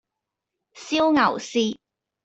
[0.73, 1.77] 燒牛舌